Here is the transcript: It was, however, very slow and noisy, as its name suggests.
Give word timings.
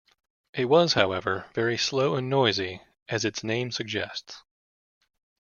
It 0.55 0.65
was, 0.65 0.93
however, 0.93 1.45
very 1.53 1.77
slow 1.77 2.15
and 2.15 2.27
noisy, 2.27 2.81
as 3.07 3.23
its 3.23 3.43
name 3.43 3.69
suggests. 3.69 4.41